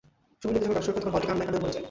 [0.41, 1.79] সুবীর নন্দী যখন গান শুরু করেন তখন হলটি কানায় কানায় ভরে যায়।